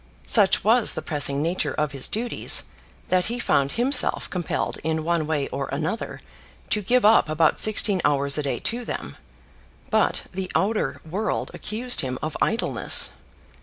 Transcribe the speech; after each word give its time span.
Such 0.25 0.63
was 0.63 0.95
the 0.95 1.03
pressing 1.03 1.43
nature 1.43 1.75
of 1.75 1.91
his 1.91 2.07
duties 2.07 2.63
that 3.09 3.25
he 3.25 3.37
found 3.37 3.73
himself 3.73 4.27
compelled 4.31 4.77
in 4.83 5.03
one 5.03 5.27
way 5.27 5.47
or 5.49 5.67
another 5.71 6.21
to 6.71 6.81
give 6.81 7.05
up 7.05 7.29
about 7.29 7.59
sixteen 7.59 8.01
hours 8.03 8.35
a 8.35 8.41
day 8.41 8.57
to 8.61 8.83
them; 8.83 9.15
but 9.91 10.23
the 10.31 10.51
outer 10.55 11.01
world 11.07 11.51
accused 11.53 12.01
him 12.01 12.17
of 12.19 12.35
idleness. 12.41 13.11